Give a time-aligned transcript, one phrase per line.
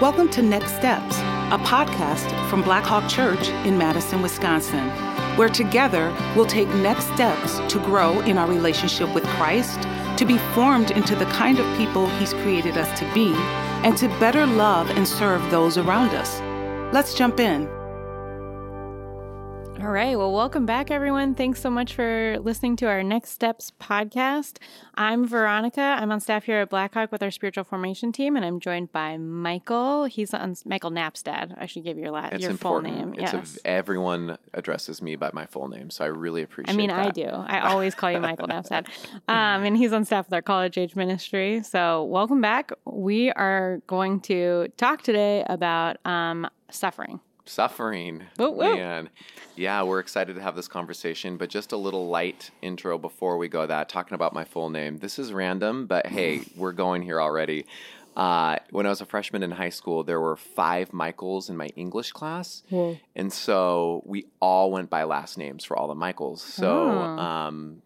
[0.00, 4.88] Welcome to Next Steps, a podcast from Blackhawk Church in Madison, Wisconsin,
[5.36, 9.78] where together we'll take next steps to grow in our relationship with Christ,
[10.16, 13.34] to be formed into the kind of people He's created us to be,
[13.84, 16.40] and to better love and serve those around us.
[16.94, 17.68] Let's jump in.
[19.90, 20.16] All right.
[20.16, 21.34] Well, welcome back, everyone.
[21.34, 24.58] Thanks so much for listening to our Next Steps podcast.
[24.94, 25.80] I'm Veronica.
[25.80, 29.16] I'm on staff here at Blackhawk with our spiritual formation team, and I'm joined by
[29.16, 30.04] Michael.
[30.04, 31.56] He's on Michael Napstad.
[31.58, 32.94] I should give your la- It's your important.
[32.94, 33.14] full name.
[33.14, 33.58] It's yes.
[33.64, 36.72] a, everyone addresses me by my full name, so I really appreciate.
[36.72, 36.76] It.
[36.76, 37.24] I mean, I do.
[37.24, 38.86] I always call you Michael Napstad.
[39.26, 41.64] Um, and he's on staff with our college age ministry.
[41.64, 42.70] So, welcome back.
[42.84, 47.18] We are going to talk today about um, suffering.
[47.50, 48.56] Suffering, woo.
[48.56, 49.10] man.
[49.56, 53.48] Yeah, we're excited to have this conversation, but just a little light intro before we
[53.48, 53.66] go.
[53.66, 54.98] That talking about my full name.
[54.98, 57.66] This is random, but hey, we're going here already.
[58.16, 61.66] Uh, when I was a freshman in high school, there were five Michaels in my
[61.74, 62.98] English class, Whoa.
[63.16, 66.42] and so we all went by last names for all the Michaels.
[66.42, 66.68] So.
[66.68, 67.18] Oh.
[67.18, 67.82] Um,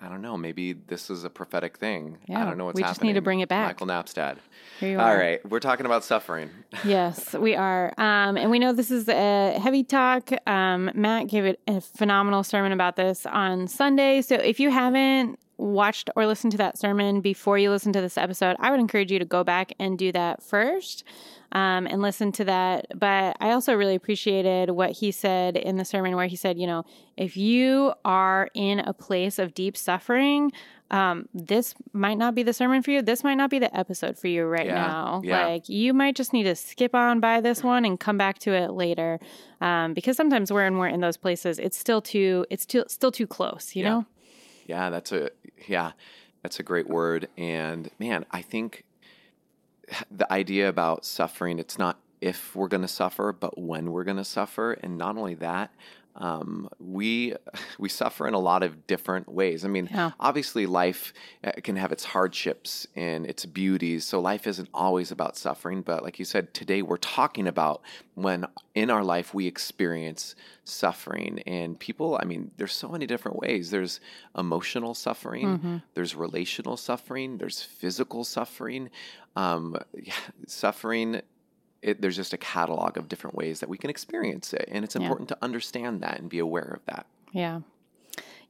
[0.00, 0.36] I don't know.
[0.36, 2.18] Maybe this is a prophetic thing.
[2.28, 2.94] I don't know what's we happening.
[2.94, 3.66] just need to bring it back.
[3.66, 4.36] Michael Napstad.
[4.78, 5.18] Here you All are.
[5.18, 6.50] right, we're talking about suffering.
[6.84, 7.92] yes, we are.
[7.98, 10.30] Um, and we know this is a heavy talk.
[10.46, 14.22] Um, Matt gave it a phenomenal sermon about this on Sunday.
[14.22, 18.16] So if you haven't watched or listened to that sermon before you listen to this
[18.16, 21.04] episode, I would encourage you to go back and do that first.
[21.50, 22.88] Um, and listen to that.
[22.94, 26.66] But I also really appreciated what he said in the sermon, where he said, you
[26.66, 26.84] know,
[27.16, 30.52] if you are in a place of deep suffering,
[30.90, 33.00] um, this might not be the sermon for you.
[33.00, 35.22] This might not be the episode for you right Yeah, now.
[35.24, 35.46] yeah.
[35.46, 38.52] Like you might just need to skip on by this one and come back to
[38.52, 39.18] it later,
[39.62, 43.26] um, because sometimes when we're in those places, it's still too it's too, still too
[43.26, 43.74] close.
[43.74, 43.88] You Yeah.
[43.90, 44.06] know?
[44.68, 45.30] Yeah, that's a
[45.66, 45.92] yeah,
[46.42, 47.28] that's a great word.
[47.36, 48.84] And man, I think
[50.10, 54.18] the idea about suffering, it's not if we're going to suffer, but when we're going
[54.18, 54.72] to suffer.
[54.74, 55.72] And not only that,
[56.18, 57.34] um, we
[57.78, 59.64] we suffer in a lot of different ways.
[59.64, 60.10] I mean, Yeah.
[60.20, 61.12] obviously, life
[61.44, 64.04] uh, can have its hardships and its beauties.
[64.04, 65.82] So life isn't always about suffering.
[65.82, 67.82] But like you said, today we're talking about
[68.14, 70.34] when in our life we experience
[70.64, 71.40] suffering.
[71.46, 73.70] And people, I mean, there's so many different ways.
[73.70, 74.00] There's
[74.36, 75.82] emotional suffering.
[75.94, 77.38] There's relational suffering.
[77.38, 78.90] There's physical suffering.
[79.36, 80.12] Um, yeah,
[80.46, 81.22] suffering
[81.82, 84.68] it, there's just a catalog of different ways that we can experience it.
[84.70, 85.02] And it's Yeah.
[85.02, 87.06] important to understand that and be aware of that.
[87.32, 87.60] Yeah.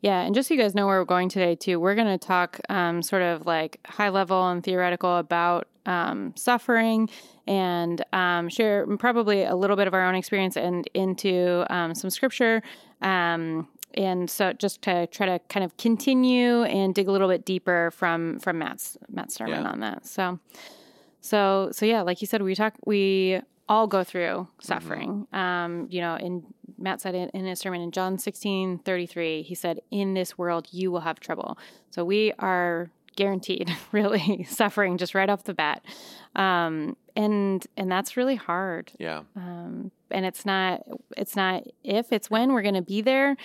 [0.01, 2.25] Yeah, and just so you guys know where we're going today, too, we're going to
[2.25, 7.11] talk um, sort of like high level and theoretical about um, suffering
[7.49, 12.11] and um, share probably a little bit of our own experience and into um, some
[12.11, 12.63] scripture.
[13.03, 17.45] Um, and so just to try to kind of continue and dig a little bit
[17.45, 19.71] deeper from from Matt's Matt's sermon Yeah.
[19.71, 20.07] on that.
[20.07, 20.39] So
[21.21, 25.27] so so yeah, like you said, we talk we all go through suffering.
[25.33, 26.45] Um, you know, in
[26.79, 30.69] Matt said it in his sermon in John 16, 33, he said, In this world
[30.71, 31.59] you will have trouble.
[31.91, 35.85] So we are guaranteed really suffering just right off the bat.
[36.37, 38.93] Um, and and that's really hard.
[38.99, 39.23] Yeah.
[39.35, 40.83] Um, and it's not
[41.17, 43.37] it's not if it's when we're going to be there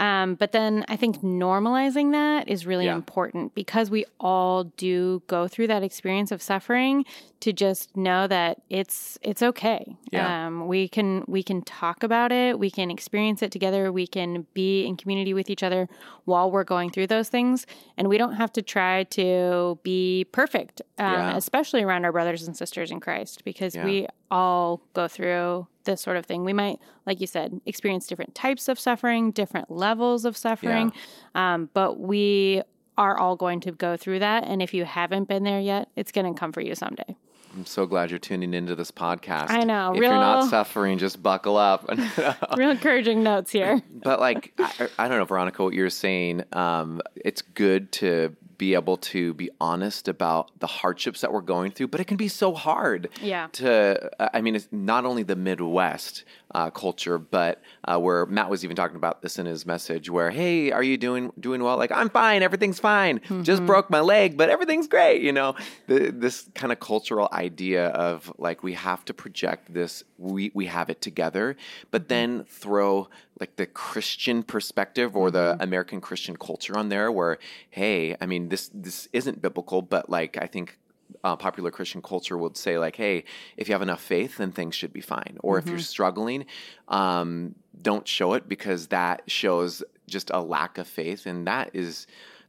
[0.00, 2.94] um, but then i think normalizing that is really Yeah.
[2.96, 7.04] important because we all do go through that experience of suffering
[7.40, 10.46] to just know that it's it's okay Yeah.
[10.46, 14.46] um, we can we can talk about it we can experience it together we can
[14.54, 15.88] be in community with each other
[16.24, 17.66] while we're going through those things
[17.96, 21.36] and we don't have to try to be perfect um, Yeah.
[21.36, 23.84] especially around our brothers and sisters in christ because Yeah.
[23.84, 26.44] we all go through this sort of thing.
[26.44, 30.92] We might, like you said, experience different types of suffering, different levels of suffering,
[31.34, 32.62] um, but we
[32.98, 34.44] are all going to go through that.
[34.46, 37.16] And if you haven't been there yet, it's going to come for you someday.
[37.54, 39.50] I'm so glad you're tuning into this podcast.
[39.50, 41.88] I know, If you're not suffering, just buckle up.
[42.56, 43.82] Real encouraging notes here.
[43.92, 46.44] but like, I, I don't know, Veronica, what you're saying.
[46.52, 51.70] Um, it's good to be able to be honest about the hardships that we're going
[51.70, 53.08] through, but it can be so hard.
[53.22, 53.46] Yeah.
[53.52, 56.24] To, I mean, it's not only the Midwest
[56.54, 60.30] uh, culture, but uh, where Matt was even talking about this in his message, where,
[60.30, 61.78] hey, are you doing doing well?
[61.78, 63.20] Like, I'm fine, everything's fine.
[63.20, 63.44] Mm-hmm.
[63.44, 65.22] Just broke my leg, but everything's great.
[65.22, 65.54] You know,
[65.86, 70.66] the, this kind of cultural idea of like we have to project this, we we
[70.66, 71.56] have it together,
[71.90, 73.08] but then throw
[73.40, 77.38] like the Christian perspective or the American Christian culture on there, where,
[77.70, 80.78] hey, I mean, this this isn't biblical, but like I think
[81.24, 83.24] uh, popular Christian culture would say like, hey,
[83.56, 85.38] if you have enough faith, then things should be fine.
[85.42, 86.46] Or if you're struggling,
[86.88, 92.06] um, don't show it because that shows just a lack of faith, and that is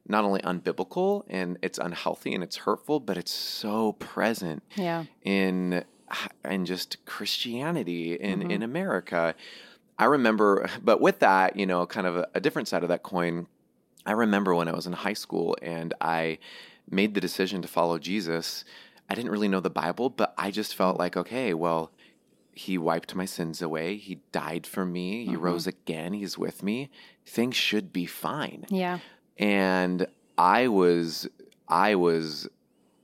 [0.08, 5.06] not only unbiblical and it's unhealthy and it's hurtful, but it's so present Yeah.
[5.24, 5.84] in
[6.44, 8.52] and just Christianity in Mhm.
[8.52, 9.34] in America.
[10.02, 13.04] I remember, but with that, you know, kind of a, a different side of that
[13.04, 13.48] coin.
[14.06, 16.40] I remember when I was in high school and I
[16.90, 18.66] made the decision to follow Jesus.
[19.08, 21.92] I didn't really know the Bible, but I just felt like, okay, well,
[22.54, 23.98] he wiped my sins away.
[23.98, 25.24] He died for me.
[25.26, 25.42] He Mhm.
[25.42, 26.14] rose again.
[26.14, 26.90] He's with me.
[27.26, 28.66] Things should be fine.
[28.70, 29.00] Yeah.
[29.38, 30.08] And
[30.38, 31.30] I was
[31.68, 32.50] I was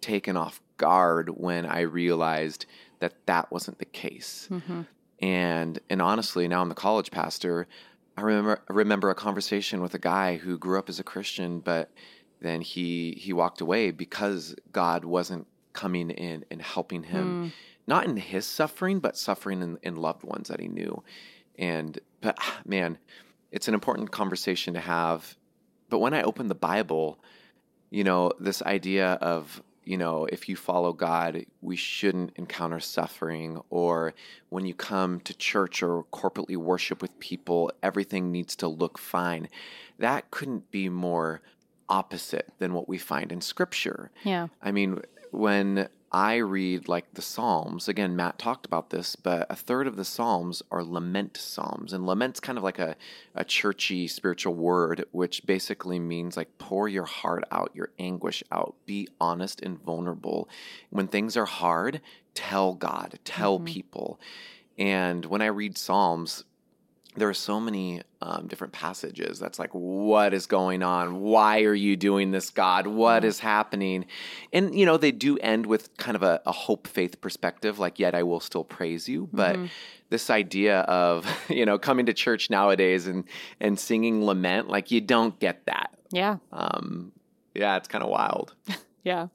[0.01, 2.65] taken off guard when I realized
[2.99, 4.47] that that wasn't the case.
[4.49, 4.81] hmm
[5.19, 7.67] And and honestly, now I'm the college pastor.
[8.15, 11.59] I remember I remember a conversation with a guy who grew up as a Christian,
[11.59, 11.91] but
[12.41, 17.51] then he he walked away because God wasn't coming in and helping him, Mm.
[17.85, 21.03] not in his suffering, but suffering in, in loved ones that he knew.
[21.57, 22.97] And but ah, man,
[23.51, 25.35] it's an important conversation to have.
[25.89, 27.19] But when I open the Bible,
[27.89, 33.61] you know, this idea of you know, if you follow God, we shouldn't encounter suffering,
[33.69, 34.13] or
[34.49, 39.47] when you come to church or corporately worship with people, everything needs to look fine.
[39.97, 41.41] That couldn't be more
[41.87, 44.11] opposite than what we find in Scripture.
[44.23, 44.47] Yeah.
[44.61, 45.01] I mean,
[45.31, 49.97] when I read like the Psalms, again, Matt talked about this, but a third of
[49.97, 51.91] the Psalms are lament Psalms.
[51.91, 52.95] And lament's kind of like a,
[53.35, 58.75] a churchy spiritual word, which basically means like pour your heart out, your anguish out,
[58.85, 60.47] be honest and vulnerable.
[60.89, 61.99] When things are hard,
[62.33, 63.65] tell God, tell Mhm.
[63.65, 64.19] people.
[64.77, 66.45] And when I read Psalms,
[67.17, 71.19] there are so many um, different passages that's like what is going on?
[71.21, 72.87] Why are you doing this god?
[72.87, 74.05] What is happening?
[74.53, 77.99] And you know they do end with kind of a, a hope faith perspective like
[77.99, 79.29] yet i will still praise you.
[79.33, 79.69] But Mhm.
[80.09, 83.23] this idea of you know coming to church nowadays and
[83.59, 85.89] and singing lament like you don't get that.
[86.11, 86.37] Yeah.
[86.51, 87.11] um
[87.53, 88.53] yeah it's kind of wild.
[89.03, 89.27] Yeah.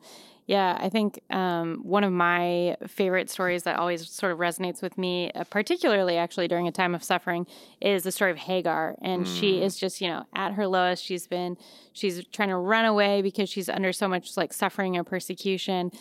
[0.47, 4.99] Yeah, I think um, one of my favorite stories that always sort of resonates with
[4.99, 7.47] me, uh, particularly actually during a time of suffering,
[7.81, 8.97] is the story of Hagar.
[9.03, 9.63] And she Mm.
[9.63, 11.05] is just, you know, at her lowest.
[11.05, 11.57] She's been,
[11.93, 15.93] she's trying to run away because she's under so much like suffering and persecution.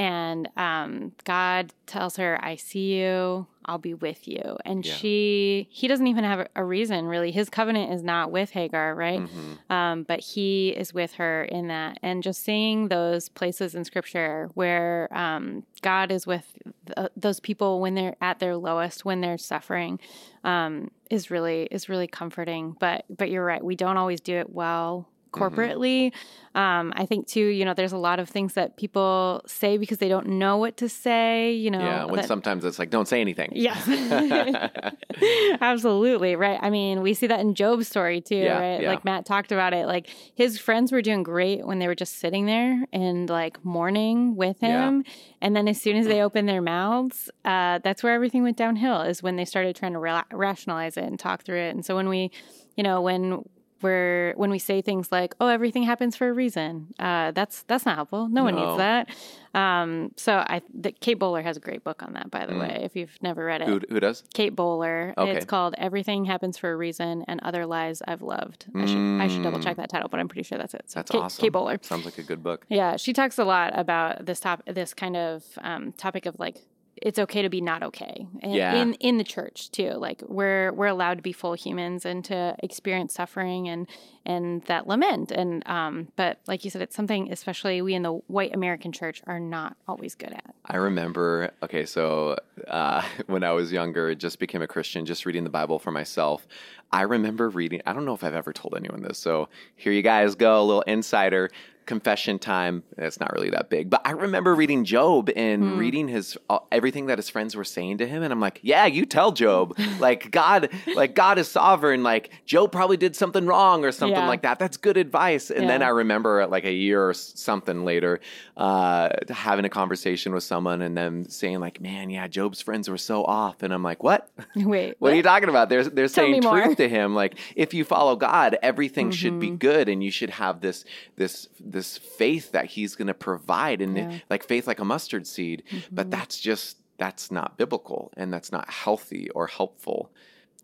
[0.00, 4.56] And um, God tells her, I see you, I'll be with you.
[4.64, 4.94] And Yeah.
[4.94, 7.30] she, he doesn't even have a reason really.
[7.32, 9.20] His covenant is not with Hagar, right?
[9.20, 9.58] Mhm.
[9.68, 14.48] um, but he is with her in that and just seeing those places in scripture
[14.54, 16.46] where um, god is with
[16.86, 20.00] th- those people when they're at their lowest when they're suffering
[20.44, 24.50] um, is really is really comforting but but you're right we don't always do it
[24.50, 26.12] well corporately
[26.54, 29.98] um, i think too you know there's a lot of things that people say because
[29.98, 33.08] they don't know what to say you know yeah when that- sometimes it's like don't
[33.08, 33.86] say anything Yes.
[35.60, 36.36] Absolutely.
[36.36, 36.58] Right.
[36.62, 38.80] I mean, we see that in Job's story too, Yeah, right?
[38.82, 38.88] yeah.
[38.90, 39.86] Like Matt talked about it.
[39.86, 44.36] Like his friends were doing great when they were just sitting there and like mourning
[44.36, 44.86] with Yeah.
[44.88, 45.04] him.
[45.40, 49.02] And then as soon as they opened their mouths, uh, that's where everything went downhill,
[49.02, 51.74] is when they started trying to ra- rationalize it and talk through it.
[51.74, 52.30] And so when we,
[52.76, 53.44] you know, when
[53.82, 57.84] we're when we say things like "Oh, everything happens for a reason," uh, that's that's
[57.86, 58.28] not helpful.
[58.28, 59.08] No, one needs that.
[59.52, 62.60] Um, so I, the, Kate Bowler has a great book on that, by the Mm.
[62.60, 62.80] way.
[62.84, 65.12] If you've never read it, who, who does Kate Bowler.
[65.18, 65.32] Okay.
[65.32, 68.66] It's called Everything Happens for a Reason and Other Lies I've Loved.
[68.76, 69.64] I should I should double Mm.
[69.64, 70.84] check that title, but I'm pretty sure that's it.
[70.86, 71.78] So that's Kate, awesome Kate Bowler.
[71.82, 75.16] sounds like a good book Yeah, she talks a lot about this top this kind
[75.16, 76.58] of um, topic of like
[77.00, 78.26] it's okay to be not okay.
[78.42, 78.74] And Yeah.
[78.74, 79.92] In in the church too.
[79.92, 83.88] Like we're we're allowed to be full humans and to experience suffering and
[84.26, 85.30] and that lament.
[85.32, 89.22] And um but like you said, it's something especially we in the white American church
[89.26, 90.54] are not always good at.
[90.66, 92.36] I remember, okay, so
[92.68, 96.46] uh, when I was younger, just became a Christian, just reading the Bible for myself.
[96.92, 100.02] I remember reading, I don't know if I've ever told anyone this, so here you
[100.02, 101.50] guys go, a little insider
[101.86, 102.84] confession time.
[102.98, 105.76] It's not really that big, but I remember reading Job and Hmm.
[105.78, 108.86] reading his uh, everything that his friends were saying to him, and I'm like, yeah,
[108.86, 113.84] you tell Job, like God, like God is sovereign, like Job probably did something wrong
[113.84, 114.28] or something Yeah.
[114.28, 114.58] like that.
[114.58, 115.50] That's good advice.
[115.50, 118.20] And then I remember like a year or something later,
[118.56, 122.98] uh, having a conversation with someone and then saying like, "Man, yeah, Job's friends were
[122.98, 124.30] so off," and I'm like, "What?
[124.56, 124.96] Wait.
[124.98, 127.14] what are you talking about?" They're they're Tell saying truth to him.
[127.14, 129.38] Like, if you follow God, everything should Mm-hmm.
[129.40, 130.84] be good, and you should have this
[131.16, 134.04] this this faith that He's going to provide, and Yeah.
[134.04, 134.16] Mm-hmm.
[134.30, 135.62] like faith like a mustard seed.
[135.92, 140.10] But that's just that's not biblical, and that's not healthy or helpful.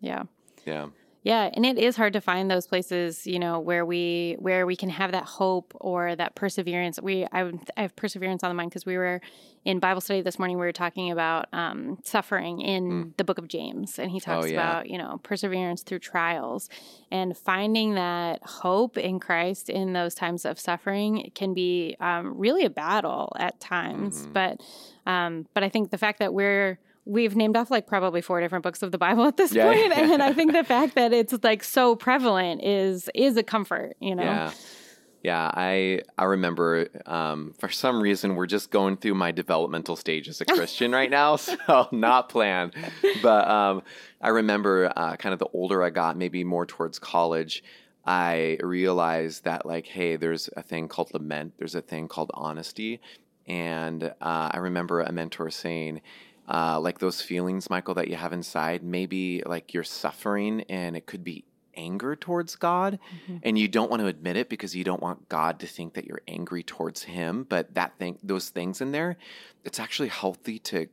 [0.01, 0.23] Yeah.
[0.65, 0.87] Yeah.
[1.27, 4.77] Yeah, and it is hard to find those places, you know, where we where we
[4.77, 7.01] can have that hope or that perseverance.
[7.01, 9.19] We I, I have perseverance on the mind because we were
[9.65, 10.57] in Bible study this morning.
[10.57, 14.49] We were talking about um, suffering in the Book of James, and he talks Mm.
[14.49, 14.53] Oh, yeah.
[14.53, 16.69] about you know perseverance through trials
[17.11, 22.63] and finding that hope in Christ in those times of suffering can be um, really
[22.63, 24.33] a battle at times, Mhm.
[24.33, 24.61] but.
[25.05, 28.63] Um, but I think the fact that we're we've named off like probably four different
[28.63, 29.71] books of the Bible at this Yeah.
[29.71, 33.95] point, and I think the fact that it's like so prevalent is is a comfort.
[33.99, 34.23] You know.
[34.23, 34.51] Yeah.
[35.23, 40.29] Yeah, I I remember um, for some reason we're just going through my developmental stage
[40.29, 42.73] as a Christian right now, so not planned.
[43.21, 43.81] But um,
[44.21, 47.63] I remember uh, kind of the older I got, maybe more towards college,
[48.05, 53.01] I realized that like, hey, there's a thing called lament, there's a thing called honesty,
[53.47, 54.11] and uh,
[54.51, 56.01] I remember a mentor saying.
[56.47, 61.05] Uh, like those feelings, Michael, that you have inside, maybe like you're suffering and it
[61.05, 61.43] could be
[61.77, 62.99] anger towards God
[63.43, 66.05] and you don't want to admit it because you don't want God to think that
[66.05, 69.15] you're angry towards him but that thing those things in there
[69.63, 70.87] it's actually healthy to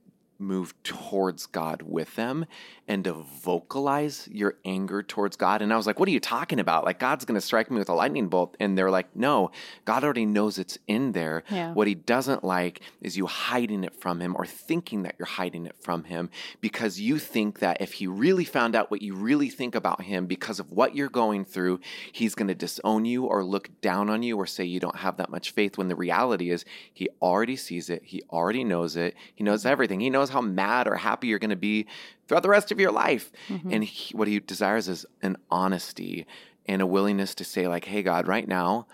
[0.45, 2.47] move towards God with them
[2.87, 6.61] and to vocalize your anger towards God and I was like what are you talking
[6.61, 9.51] about like God's going to strike me with a lightning bolt and they're like no
[9.85, 11.73] God already knows it's in there Yeah.
[11.73, 15.67] what he doesn't like is you hiding it from him or thinking that you're hiding
[15.67, 16.29] it from him
[16.61, 20.27] because you think that if he really found out what you really think about him
[20.27, 21.81] because of what you're going through,
[22.13, 25.17] he's going to disown you or look down on you or say you don't have
[25.17, 28.03] that much faith when the reality is he already sees it.
[28.05, 29.15] He already knows it.
[29.35, 30.01] He knows everything.
[30.01, 31.87] He knows how mad or happy you're going to be
[32.26, 33.33] throughout the rest of your life.
[33.71, 36.26] And he, what he desires is an honesty
[36.67, 38.87] and a willingness to say, like, hey, God, right now,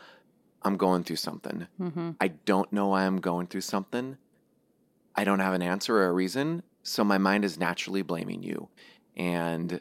[0.63, 1.67] I'm going through something.
[1.81, 2.11] Mm-hmm.
[2.21, 4.17] I don't know why I'm going through something.
[5.17, 6.63] I don't have an answer or a reason.
[6.83, 8.69] So my mind is naturally blaming you.
[9.17, 9.81] And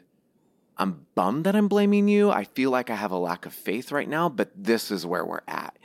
[0.76, 2.30] I'm bummed that I'm blaming you.
[2.30, 5.24] I feel like I have a lack of faith right now, but this is where
[5.24, 5.78] we're at.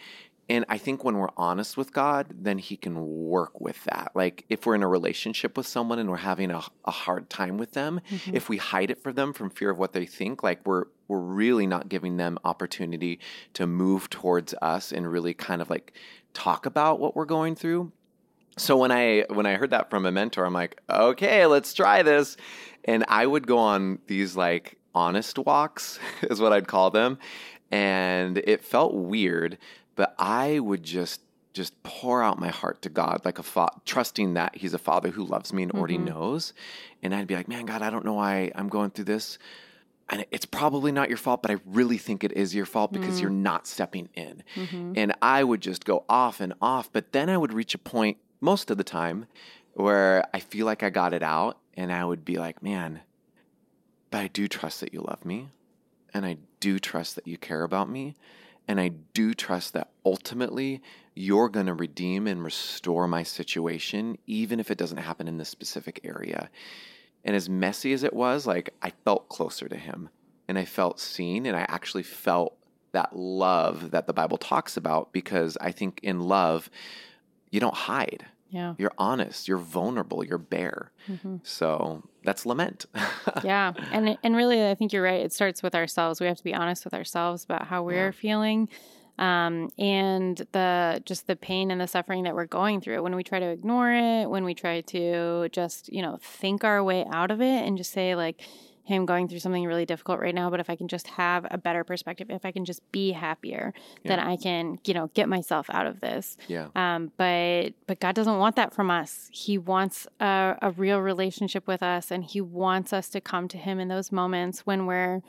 [0.48, 4.12] And I think when we're honest with God, then He can work with that.
[4.14, 7.58] Like if we're in a relationship with someone and we're having a, a hard time
[7.58, 8.36] with them, mm-hmm.
[8.36, 11.20] if we hide it from them from fear of what they think, like we're we're
[11.20, 13.20] really not giving them opportunity
[13.54, 15.94] to move towards us and really kind of like
[16.34, 17.92] talk about what we're going through.
[18.58, 22.04] So when I when I heard that from a mentor, I'm like, okay, let's try
[22.04, 22.38] this.
[22.86, 27.18] And I would go on these like honest walks, is what I'd call them.
[27.72, 29.58] And it felt weird,
[29.96, 31.22] but I would just
[31.54, 35.10] just pour out my heart to God like a fa- trusting that he's a father
[35.10, 36.08] who loves me and already mm-hmm.
[36.08, 36.52] knows.
[37.02, 39.40] And I'd be like, "Man, God, I don't know why I'm going through this."
[40.10, 43.20] And it's probably not your fault, but I really think it is your fault because
[43.20, 43.42] you're mm.
[43.42, 44.44] not stepping in.
[44.54, 44.94] Mm-hmm.
[44.96, 48.18] And I would just go off and off, but then I would reach a point
[48.40, 49.26] most of the time
[49.74, 53.02] where I feel like I got it out and I would be like, "Man,
[54.12, 55.50] but I do trust that you love me
[56.14, 58.16] and I do trust that you care about me
[58.68, 60.82] and I do trust that ultimately
[61.14, 65.50] you're going to redeem and restore my situation even if it doesn't happen in this
[65.50, 66.50] specific area."
[67.24, 70.10] And as messy as it was, like I felt closer to him
[70.48, 72.58] and I felt seen and I actually felt
[72.92, 76.70] that love that the Bible talks about because I think in love
[77.52, 78.26] you don't hide.
[78.56, 78.74] Yeah.
[78.78, 80.92] You're honest, you're vulnerable, you're bare.
[81.10, 81.38] Mm-hmm.
[81.44, 82.86] So that's lament.
[83.44, 86.44] yeah and and really i think you're right it starts with ourselves we have to
[86.44, 88.12] be honest with ourselves about how we're Yeah.
[88.26, 88.70] feeling
[89.18, 93.24] um, and the just the pain and the suffering that we're going through when we
[93.24, 97.32] try to ignore it when we try to just you know think our way out
[97.32, 98.42] of it and just say like
[98.86, 101.46] hey i'm going through something really difficult right now but if i can just have
[101.52, 103.74] a better perspective if i can just be happier
[104.04, 106.68] then i can you know get myself out of this yeah.
[106.76, 109.30] um, but but God doesn't want that from us.
[109.32, 113.58] He wants a, a real relationship with us, and He wants us to come to
[113.58, 115.22] Him in those moments when we're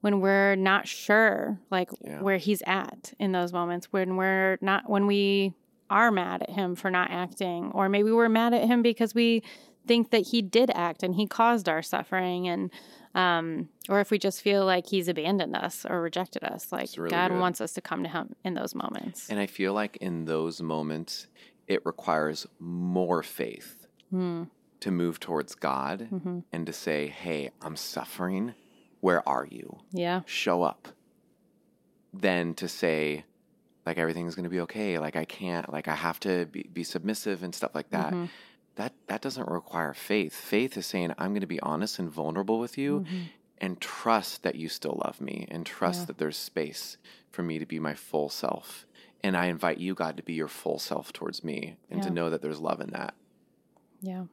[0.00, 2.20] when we're not sure, like Yeah.
[2.20, 3.88] where He's at in those moments.
[3.92, 5.54] When we're not when we
[5.90, 9.42] are mad at Him for not acting, or maybe we're mad at Him because we
[9.86, 12.70] think that He did act and He caused our suffering, and
[13.14, 16.72] um, or if we just feel like He's abandoned us or rejected us.
[16.72, 17.40] Like really God good.
[17.40, 19.28] wants us to come to Him in those moments.
[19.30, 21.26] And I feel like in those moments,
[21.66, 24.44] it requires more faith Hmm.
[24.80, 26.38] to move towards God Mm-hmm.
[26.52, 28.54] and to say, hey, I'm suffering.
[29.00, 29.78] Where are you?
[29.90, 30.20] Yeah.
[30.26, 30.88] Show up.
[32.12, 33.24] Then to say,
[33.86, 34.98] like, everything's going to be okay.
[34.98, 38.12] Like, I can't, like, I have to be, be submissive and stuff like that.
[38.12, 38.28] Mhm.
[38.76, 40.34] That, that doesn't require faith.
[40.34, 43.24] Faith is saying, I'm going to be honest and vulnerable with you Mhm.
[43.58, 46.04] and trust that you still love me and trust Yeah.
[46.06, 46.96] that there's space
[47.30, 48.86] for me to be my full self.
[49.22, 52.30] And I invite you, God, to be your full self towards me and to know
[52.30, 53.14] that there's love in that.
[54.00, 54.24] Yeah.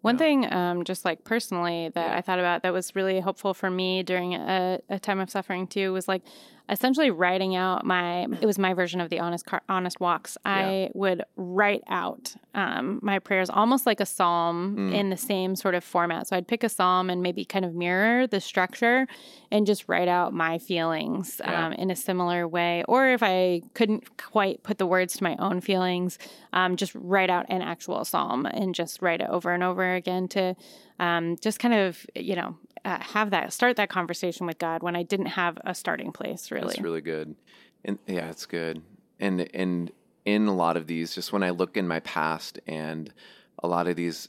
[0.00, 0.18] One Yeah.
[0.18, 2.16] thing, um, just like personally, that Yeah.
[2.16, 5.66] I thought about that was really helpful for me during a, a time of suffering
[5.66, 6.22] too was like,
[6.70, 10.88] essentially writing out my it was my version of the honest car, honest walks i
[10.94, 14.94] would write out um, my prayers almost like a psalm Mm.
[14.94, 17.74] in the same sort of format so i'd pick a psalm and maybe kind of
[17.74, 19.06] mirror the structure
[19.50, 21.66] and just write out my feelings Yeah.
[21.66, 25.36] um, in a similar way or if i couldn't quite put the words to my
[25.38, 26.18] own feelings
[26.52, 30.28] um, just write out an actual psalm and just write it over and over again
[30.28, 30.54] to
[31.00, 34.94] um, just kind of you know uh, have that start that conversation with God when
[34.94, 36.68] I didn't have a starting place really.
[36.68, 37.34] That's really good.
[37.84, 38.82] And yeah, it's good.
[39.18, 39.90] And and
[40.24, 43.12] in a lot of these, just when I look in my past and
[43.58, 44.28] a lot of these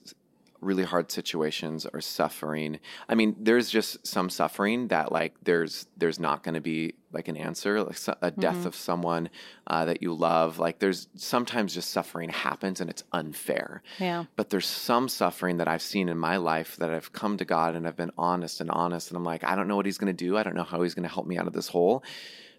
[0.62, 2.80] really hard situations or suffering.
[3.10, 7.28] I mean, there's just some suffering that like there's there's not going to be like
[7.28, 9.30] an answer, like a death of someone
[9.68, 10.60] uh, that you love.
[10.60, 13.84] Like there's sometimes just suffering happens and it's unfair.
[14.00, 14.26] yeah.
[14.36, 17.76] But there's some suffering that I've seen in my life that I've come to God
[17.76, 19.10] and I've been honest and honest.
[19.10, 20.38] And I'm like, I don't know what He's going to do.
[20.38, 22.04] I don't know how He's going to help me out of this hole.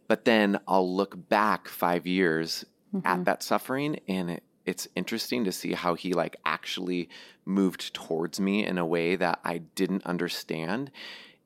[0.08, 2.64] But then I'll look back five years
[3.06, 7.08] at that suffering and it, it's interesting to see how He like actually
[7.44, 10.90] moved towards me in a way that I didn't understand.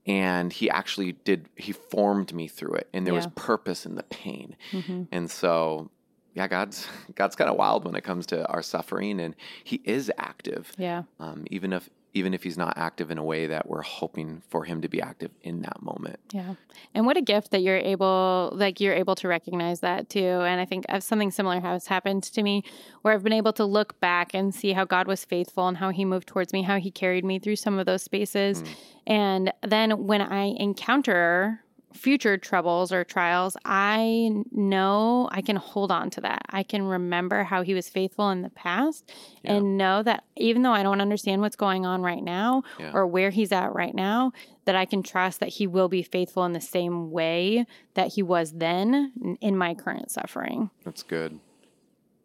[0.07, 2.89] And he actually did, he formed me through it.
[2.93, 4.55] And there was purpose in the pain.
[4.71, 5.03] Mm-hmm.
[5.11, 5.91] And so,
[6.35, 10.13] yeah, God's God's kind of wild when it comes to our suffering, and He is
[10.17, 11.03] active, Yeah.
[11.19, 14.65] um, even if even if He's not active in a way that we're hoping for
[14.65, 16.19] Him to be active in that moment.
[16.33, 16.55] Yeah.
[16.95, 20.21] And what a gift that you're able like you're able to recognize that too.
[20.21, 22.65] And I think uh, something similar has happened to me
[23.03, 25.91] where I've been able to look back and see how God was faithful and how
[25.91, 28.65] he moved towards me, how he carried me through some of those spaces.
[29.07, 31.63] And then when I encounter
[31.97, 36.43] future troubles or trials, I know I can hold on to that.
[36.51, 39.11] I can remember how he was faithful in the past
[39.45, 42.93] and know that even though I don't understand what's going on right now Yeah.
[42.93, 44.33] or where he's at right now,
[44.67, 48.23] that I can trust that he will be faithful in the same way that he
[48.23, 50.71] was then in my current suffering.
[50.85, 51.41] That's good.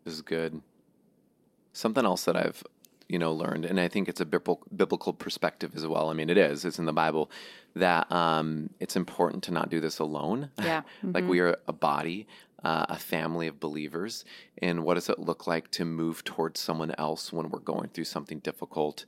[0.03, 0.61] This is good.
[1.73, 2.63] Something else that I've
[3.11, 6.09] you know learned, and I think it's a biblical biblical perspective as well.
[6.09, 6.63] I mean, it is.
[6.63, 7.29] It's in the Bible
[7.75, 10.49] that um, it's important to not do this alone.
[10.57, 10.83] Yeah.
[11.03, 12.25] like we are a body,
[12.63, 14.23] uh, a family of believers,
[14.61, 18.05] and what does it look like to move towards someone else when we're going through
[18.05, 19.05] something difficult?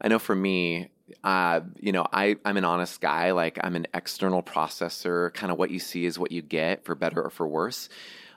[0.00, 0.90] I know for me,
[1.24, 3.32] uh, you know, I, I'm an honest guy.
[3.32, 5.34] Like I'm an external processor.
[5.34, 7.88] Kind of what you see is what you get, for better or for worse.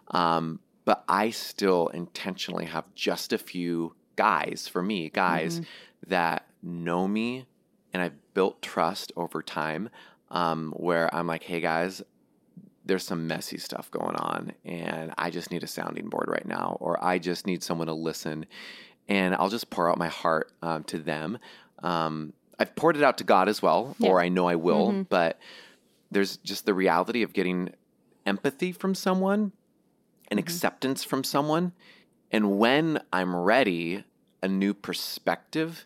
[0.10, 5.62] Um, but I still intentionally have just a few guys, for me, guys
[6.08, 7.46] that know me
[7.94, 9.90] and I've built trust over time
[10.32, 12.02] um, where I'm like, hey guys,
[12.86, 16.78] there's some messy stuff going on and I just need a sounding board right now,
[16.80, 18.46] or I just need someone to listen.
[19.08, 21.38] And I'll just pour out my heart um, to them.
[21.82, 25.40] Um, I've poured it out to God as well, or I know I will, but
[26.12, 27.70] there's just the reality of getting
[28.26, 29.52] empathy from someone
[30.30, 31.74] and acceptance from someone.
[32.34, 34.04] And when I'm ready,
[34.42, 35.86] a new perspective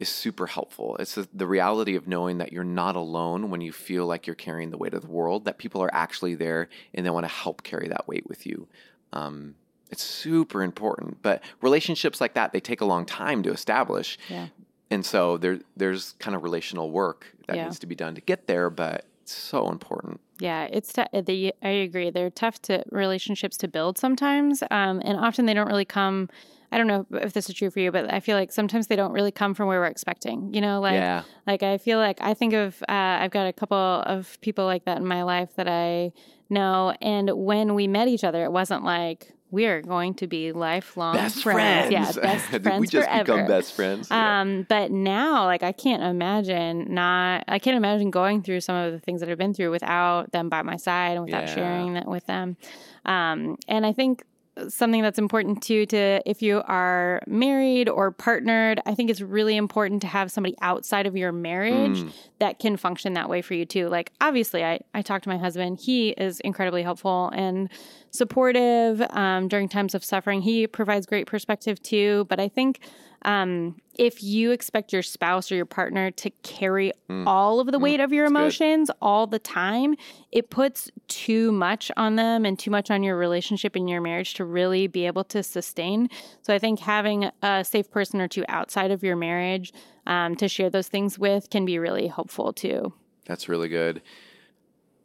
[0.00, 0.96] is super helpful.
[0.98, 4.70] It's the, reality of knowing that you're not alone when you feel like you're carrying
[4.70, 7.62] the weight of the world, that people are actually there and they want to help
[7.62, 8.66] carry that weight with you.
[9.12, 9.54] Um,
[9.90, 11.18] it's super important.
[11.22, 14.18] But relationships like that, they take a long time to establish.
[14.28, 14.48] Yeah.
[14.90, 17.64] And so there, there's kind of relational work that Yeah.
[17.64, 20.20] needs to be done to get there, but it's so important.
[20.40, 22.10] Yeah, it's t- the I agree.
[22.10, 26.28] They're tough to relationships to build sometimes, um, and often they don't really come.
[26.72, 28.96] I don't know if this is true for you, but I feel like sometimes they
[28.96, 30.52] don't really come from where we're expecting.
[30.52, 31.22] You know, like Yeah.
[31.46, 32.92] like I feel like I think of uh,
[33.22, 36.12] I've got a couple of people like that in my life that I
[36.50, 40.50] know, and when we met each other, it wasn't like we are going to be
[40.52, 41.92] lifelong Best friends.
[41.92, 43.24] Yeah, best friends we just forever.
[43.24, 44.08] become best friends?
[44.10, 44.40] Yeah.
[44.40, 48.92] Um, but now, like, I can't imagine not, I can't imagine going through some of
[48.92, 51.54] the things that I've been through without them by my side and without Yeah.
[51.54, 52.56] sharing that with them.
[53.04, 54.24] Um, and I think
[54.68, 59.56] something that's important too to if you are married or partnered i think it's really
[59.56, 62.12] important to have somebody outside of your marriage Mm.
[62.38, 63.88] that can function that way for you too.
[63.88, 65.80] Like obviously i, I talk to my husband.
[65.80, 67.68] He is incredibly helpful and
[68.10, 70.40] supportive um, during times of suffering.
[70.42, 72.78] He provides great perspective too but i think
[73.24, 76.92] um, if you expect your spouse or your partner to carry
[77.26, 78.30] all of the weight of your Mm.
[78.30, 78.36] good.
[78.36, 79.94] emotions all the time,
[80.32, 84.34] it puts too much on them and too much on your relationship and your marriage
[84.34, 86.08] to really be able to sustain.
[86.42, 89.72] So I think having a safe person or two outside of your marriage
[90.06, 92.92] um, to share those things with can be really helpful too.
[93.26, 94.02] That's really good.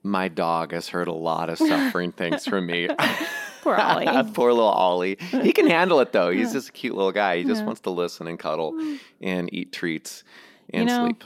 [0.04, 2.88] My dog has heard a lot of suffering things from me.
[3.62, 4.06] Poor Ollie.
[4.34, 5.18] Poor little Ollie.
[5.20, 6.32] He can handle it though.
[6.32, 7.38] He's just a cute little guy.
[7.38, 8.74] He just wants to listen and cuddle
[9.22, 10.24] and eat treats
[10.72, 11.24] and know, sleep.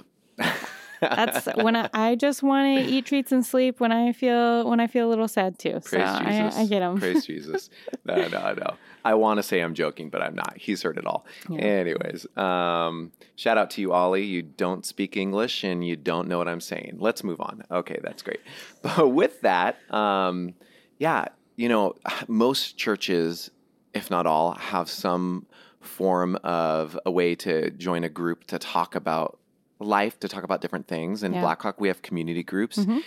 [1.09, 4.79] That's when I, I just want to eat treats and sleep when I feel when
[4.79, 5.71] I feel a little sad too.
[5.71, 5.99] Praise so.
[5.99, 6.97] I, I get them.
[6.97, 7.69] Praise Jesus.
[8.05, 8.75] No, no, no.
[9.05, 10.55] I want to say I'm joking, but I'm not.
[10.57, 11.25] He's heard it all.
[11.51, 14.23] Anyways, um, shout out to you, Ollie.
[14.23, 16.97] You don't speak English and you don't know what I'm saying.
[16.99, 17.63] Let's move on.
[17.69, 18.39] Okay, that's great.
[18.81, 20.53] But with that, um,
[20.99, 21.95] yeah, you know,
[22.27, 23.51] most churches,
[23.93, 25.45] if not all, have some
[25.79, 29.37] form of a way to join a group to talk about
[29.79, 31.23] life, to talk about different things.
[31.23, 31.41] In Yeah.
[31.41, 32.77] Blackhawk, we have community groups.
[32.77, 33.03] Mhm.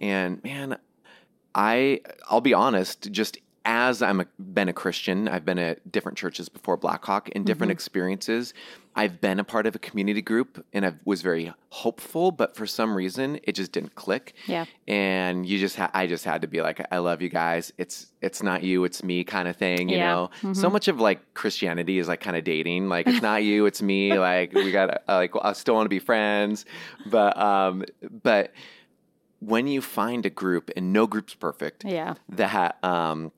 [0.00, 0.78] And man,
[1.54, 3.38] I I'll be honest, just
[3.72, 7.70] as I'm a, been a Christian, I've been at different churches before Blackhawk in different
[7.70, 8.52] experiences.
[8.96, 12.66] I've been a part of a community group and I was very hopeful, but for
[12.66, 14.34] some reason it just didn't click.
[14.48, 14.64] Yeah.
[14.88, 17.72] And you just ha- I just had to be like I love you guys.
[17.78, 20.08] It's it's not you, it's me kind of thing, you Yeah.
[20.14, 20.30] know.
[20.42, 20.56] Mhm.
[20.56, 22.88] So much of like Christianity is like kind of dating.
[22.88, 24.18] Like it's not you, it's me.
[24.18, 26.66] Like we got to like I still want to be friends,
[27.06, 27.84] but um
[28.24, 28.52] but
[29.38, 32.14] when you find a group and no group's perfect Yeah.
[32.30, 33.30] that um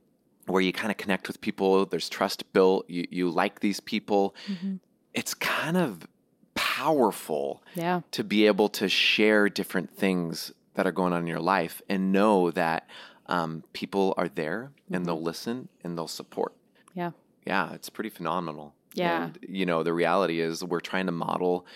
[0.53, 4.35] where you kind of connect with people there's trust built you you like these people
[4.49, 4.79] Mhm.
[5.15, 6.07] it's kind of
[6.55, 8.03] powerful Yeah.
[8.13, 12.13] to be able to share different things that are going on in your life and
[12.13, 12.89] know that
[13.27, 16.55] um, people are there and they'll listen and they'll support
[16.95, 17.13] Yeah.
[17.47, 19.25] yeah it's pretty phenomenal Yeah.
[19.25, 21.67] and you know the reality is we're trying to model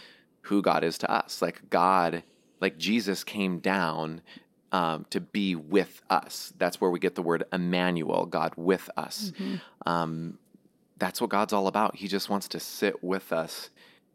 [0.43, 2.23] who god is to us like god
[2.61, 4.21] like jesus came down
[4.73, 9.33] um, to be with us that's where we get the word emmanuel god with us
[9.39, 9.61] Mhm.
[9.87, 10.39] um,
[10.99, 13.71] that's what god's all about he just wants to sit with us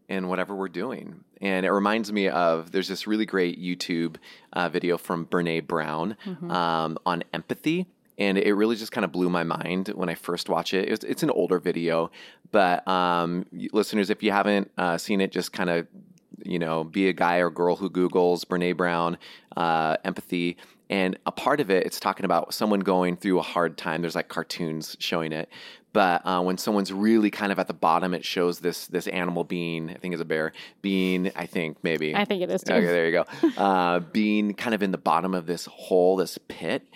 [0.09, 4.17] in whatever we're doing and it reminds me of there's this really great youtube
[4.53, 6.51] uh, video from brene brown Mhm.
[6.51, 7.87] um, on empathy.
[8.17, 10.87] And it really just kind of blew my mind when I first watched it.
[10.89, 12.11] It's, it's an older video,
[12.51, 15.87] but um, listeners, if you haven't uh, seen it, just kind of,
[16.45, 19.17] you know, be a guy or girl who Googles Brene Brown,
[19.55, 20.57] uh, empathy.
[20.89, 24.01] And a part of it, it's talking about someone going through a hard time.
[24.01, 25.49] There's like cartoons showing it.
[25.93, 29.43] But uh, when someone's really kind of at the bottom, it shows this this animal
[29.43, 32.15] being, I think it's a bear, being, I think maybe.
[32.15, 32.73] I think it is too.
[32.73, 33.25] Okay, there you go.
[33.61, 36.87] Uh, being kind of in the bottom of this hole, this pit,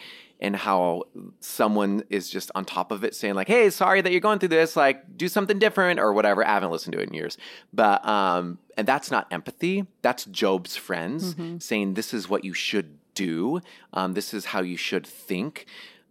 [0.45, 1.05] and how
[1.39, 4.49] someone is just on top of it saying, like, hey, sorry that you're going through
[4.49, 6.45] this, like, do something different or whatever.
[6.45, 7.35] I haven't listened to it in years.
[7.73, 9.87] But, um, and that's not empathy.
[10.03, 11.33] That's Job's friends
[11.65, 13.59] saying, this is what you should do,
[13.91, 15.65] um, this is how you should think.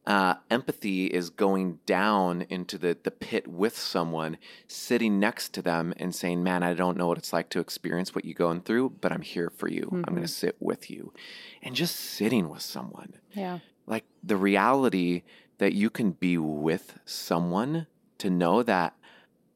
[0.07, 5.95] Uh, empathy is going down into the, the pit with someone, sitting next to them
[5.97, 8.97] and saying, Man, I don't know what it's like to experience what you're going through,
[9.01, 9.89] but I'm here for you.
[9.91, 11.15] I'm going to sit with you.
[11.63, 13.15] And just sitting with someone.
[13.33, 13.61] Yeah.
[13.87, 15.23] Like the reality
[15.59, 17.87] that you can be with someone
[18.19, 18.95] to know that,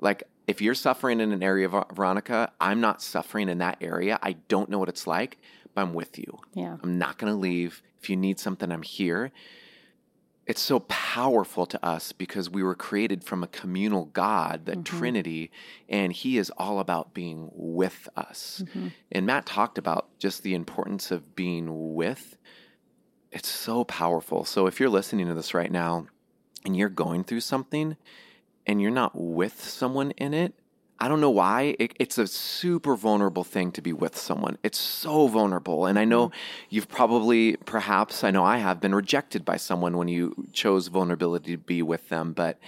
[0.00, 4.18] like, if you're suffering in an area, Ver- Veronica, I'm not suffering in that area.
[4.22, 5.38] I don't know what it's like,
[5.74, 6.38] but I'm with you.
[6.54, 6.76] Yeah.
[6.82, 7.82] I'm not going to leave.
[8.00, 9.30] If you need something, I'm here.
[10.46, 14.82] It's so powerful to us because we were created from a communal God, the mm-hmm.
[14.84, 15.50] Trinity,
[15.90, 18.62] and He is all about being with us.
[18.64, 18.88] Mm-hmm.
[19.12, 22.38] And Matt talked about just the importance of being with.
[23.30, 24.44] It's so powerful.
[24.44, 26.06] So if you're listening to this right now
[26.64, 27.96] and you're going through something
[28.66, 30.54] and you're not with someone in it,
[31.00, 31.76] I don't know why.
[31.78, 34.58] It, it's a super vulnerable thing to be with someone.
[34.64, 35.86] It's so vulnerable.
[35.86, 36.66] And I know mm-hmm.
[36.70, 41.52] you've probably, perhaps, I know I have been rejected by someone when you chose vulnerability
[41.52, 42.32] to be with them.
[42.32, 42.58] But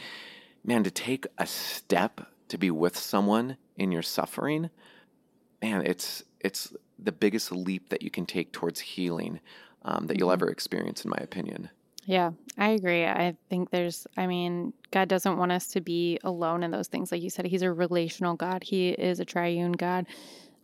[0.64, 4.70] man, to take a step to be with someone in your suffering,
[5.61, 9.40] man, it's it's the biggest leap that you can take towards healing
[9.83, 11.71] um, that you'll ever experience, in my opinion.
[12.07, 13.05] Yeah, I agree.
[13.05, 17.12] I think there's, I mean, God doesn't want us to be alone in those things.
[17.12, 20.07] Like you said, He's a relational God, He is a triune God.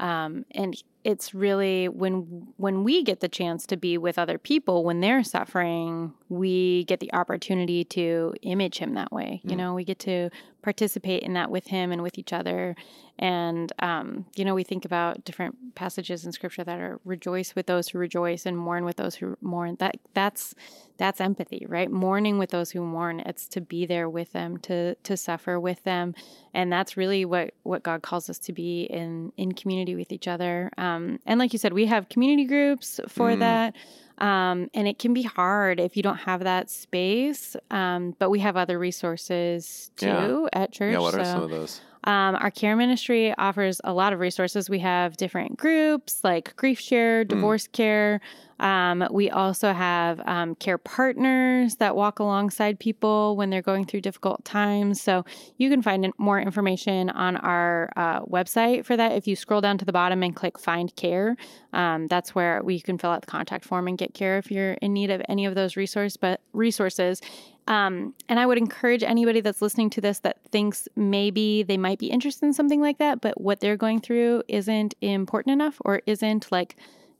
[0.00, 2.14] Um, and it's really when
[2.56, 6.98] when we get the chance to be with other people when they're suffering, we get
[6.98, 9.40] the opportunity to image him that way.
[9.44, 9.58] You Mm.
[9.58, 10.30] know, we get to
[10.62, 12.74] participate in that with him and with each other.
[13.20, 17.66] And um, you know, we think about different passages in scripture that are rejoice with
[17.66, 19.76] those who rejoice and mourn with those who mourn.
[19.78, 20.54] That that's
[20.98, 21.90] that's empathy, right?
[21.90, 23.20] Mourning with those who mourn.
[23.20, 26.14] It's to be there with them, to to suffer with them,
[26.52, 30.28] and that's really what what God calls us to be in in community with each
[30.34, 30.54] other.
[30.86, 30.95] Um,
[31.26, 33.38] and like you said, we have community groups for Mm.
[33.40, 33.74] that.
[34.18, 37.54] Um, and it can be hard if you don't have that space.
[37.70, 40.60] Um, but we have other resources too Yeah.
[40.62, 40.92] at church.
[40.92, 41.80] yeah, what are some of those?
[42.06, 44.70] Um, our care ministry offers a lot of resources.
[44.70, 48.20] We have different groups like grief share, divorce care.
[48.60, 54.00] Um, we also have um, care partners that walk alongside people when they're going through
[54.02, 55.00] difficult times.
[55.00, 55.24] So
[55.58, 59.12] you can find more information on our uh, website for that.
[59.12, 61.36] If you scroll down to the bottom and click Find Care,
[61.72, 64.74] um, that's where we can fill out the contact form and get care if you're
[64.74, 67.20] in need of any of those resource but resources.
[67.68, 71.98] Um, and I would encourage anybody that's listening to this that thinks maybe they might
[71.98, 76.00] be interested in something like that, but what they're going through isn't important enough or
[76.06, 76.76] isn't like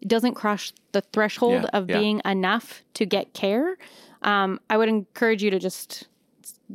[0.06, 1.98] doesn't cross the threshold Yeah, of yeah.
[1.98, 3.76] being enough to get care.
[4.22, 6.06] Um, I would encourage you to just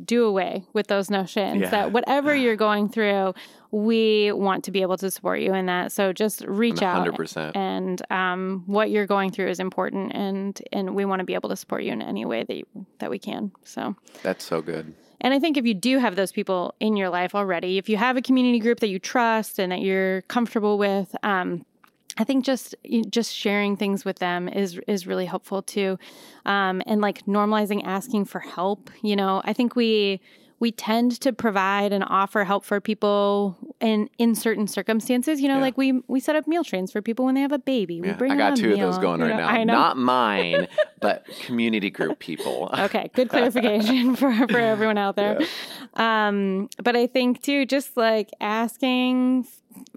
[0.05, 1.69] do away with those notions Yeah.
[1.69, 3.33] that whatever you're going through,
[3.71, 5.91] we want to be able to support you in that.
[5.91, 7.55] So just reach out 100%.
[7.55, 11.49] and um, what you're going through is important, and and we want to be able
[11.49, 12.65] to support you in any way that you,
[12.99, 13.51] that we can.
[13.63, 13.95] So.
[14.23, 14.93] That's so good.
[15.21, 17.97] And I think if you do have those people in your life already, if you
[17.97, 21.63] have a community group that you trust and that you're comfortable with, um,
[22.17, 22.75] I think just
[23.09, 25.97] just sharing things with them is is really helpful too,
[26.45, 28.89] um, and like normalizing asking for help.
[29.01, 30.19] You know, I think we
[30.61, 35.41] we tend to provide and offer help for people in in certain circumstances.
[35.41, 35.61] You know, Yeah.
[35.61, 37.99] like we we set up meal trains for people when they have a baby.
[37.99, 39.47] We Yeah, bring I got two of those meal, going you right know?
[39.47, 39.47] now.
[39.59, 39.73] I know.
[39.73, 40.67] Not mine,
[41.01, 42.69] but community group people.
[42.77, 45.39] Okay, good clarification for for everyone out there.
[45.95, 49.47] Um, but I think too, just like asking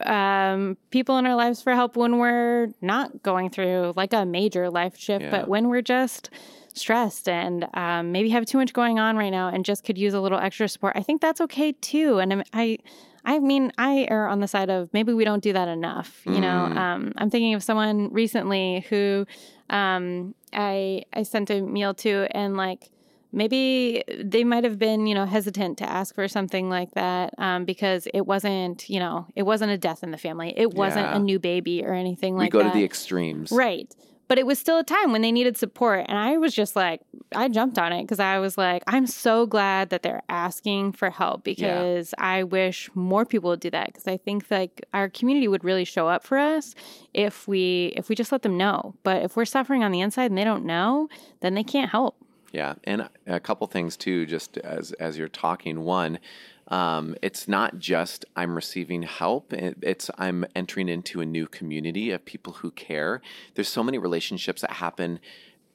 [0.02, 4.70] um, people in our lives for help when we're not going through like a major
[4.70, 5.30] life shift, Yeah.
[5.30, 6.30] but when we're just
[6.74, 10.12] stressed and um, maybe have too much going on right now and just could use
[10.14, 10.92] a little extra support.
[10.96, 12.18] I think that's okay too.
[12.18, 12.78] And I,
[13.24, 16.20] I mean, I err on the side of maybe we don't do that enough.
[16.26, 16.76] You know, Mm.
[16.76, 19.24] um, I'm thinking of someone recently who
[19.70, 22.90] um, I I sent a meal to, and like
[23.32, 27.64] maybe they might have been you know hesitant to ask for something like that um,
[27.64, 31.16] because it wasn't you know it wasn't a death in the family, it wasn't Yeah.
[31.16, 32.58] a new baby or anything we like that.
[32.58, 33.50] We go to the extremes.
[33.52, 33.92] Right.
[34.26, 36.06] But it was still a time when they needed support.
[36.08, 37.00] And I was just like,
[37.34, 41.10] I jumped on it because I was like, I'm so glad that they're asking for
[41.10, 45.48] help because I wish more people would do that because I think like our community
[45.48, 46.74] would really show up for us
[47.12, 48.94] if we if we just let them know.
[49.02, 51.08] But if we're suffering on the inside and they don't know,
[51.40, 52.16] then they can't help.
[52.54, 54.26] Yeah, and a couple things too.
[54.26, 56.20] Just as as you're talking, one,
[56.68, 59.52] um, it's not just I'm receiving help.
[59.52, 63.20] It's I'm entering into a new community of people who care.
[63.56, 65.18] There's so many relationships that happen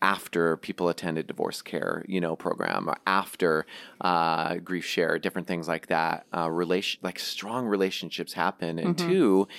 [0.01, 3.65] after people attend a divorce care, you know, program, or after
[3.99, 6.27] uh, grief share, different things like that.
[6.33, 9.49] Uh, relation like strong relationships happen, and two,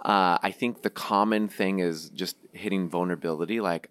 [0.00, 3.60] uh, I think the common thing is just hitting vulnerability.
[3.60, 3.90] Like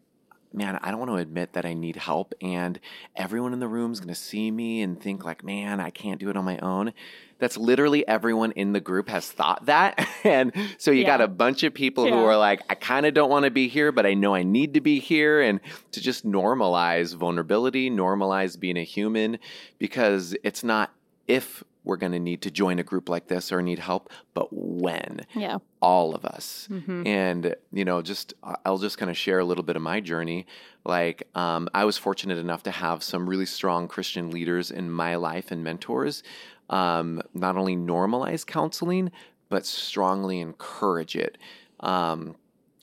[0.53, 2.79] man, I don't want to admit that I need help, and
[3.15, 6.19] everyone in the room is going to see me and think like, man, I can't
[6.19, 6.93] do it on my own.
[7.39, 11.63] That's literally everyone in the group has thought that, and so you got a bunch
[11.63, 14.13] of people who are like, I kind of don't want to be here, but I
[14.13, 15.59] know I need to be here, and
[15.91, 19.39] to just normalize vulnerability, normalize being a human,
[19.79, 20.91] because it's not
[21.27, 24.47] if we're going to need to join a group like this or need help, but
[24.51, 25.57] when Yeah.
[25.81, 26.67] all of us.
[26.71, 27.07] Mhm.
[27.07, 28.33] And, you know, just
[28.65, 30.45] I'll just kind of share a little bit of my journey.
[30.85, 35.15] Like, um, I was fortunate enough to have some really strong Christian leaders in my
[35.15, 36.21] life and mentors,
[36.69, 39.11] um, not only normalize counseling,
[39.49, 41.37] but strongly encourage it.
[41.81, 42.35] Um,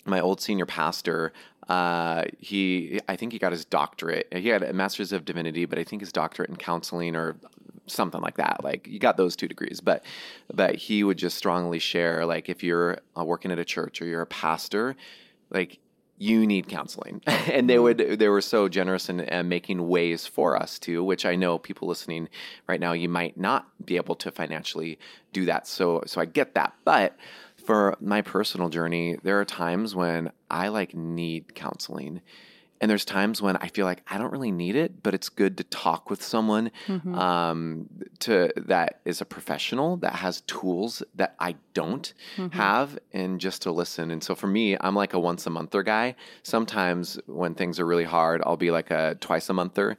[0.05, 1.33] my old senior pastor,
[1.69, 4.27] uh, he, I think he got his doctorate.
[4.35, 7.37] He had a master's of divinity, but I think his doctorate in counseling or
[7.91, 8.63] something like that.
[8.63, 10.05] Like you got those two degrees, but
[10.53, 14.07] but he would just strongly share like if you're uh, working at a church or
[14.07, 14.97] you're a pastor,
[15.51, 15.79] like
[16.19, 20.57] you need counseling, and they would they were so generous in uh, making ways for
[20.57, 22.29] us to, which I know people listening
[22.67, 24.99] right now you might not be able to financially
[25.33, 25.67] do that.
[25.67, 27.17] So so I get that, but
[27.65, 32.23] for my personal journey, there are times when I like need counseling.
[32.81, 35.57] And there's times when I feel like I don't really need it, but it's good
[35.59, 37.17] to talk with someone Mhm.
[37.19, 37.89] um,
[38.21, 42.53] to that is a professional that has tools that I don't Mhm.
[42.53, 44.11] have, and just to listen.
[44.13, 46.15] And so for me, I'm like a once a monther guy.
[46.45, 49.99] Sometimes when things are really hard, I'll be like a twice a monther.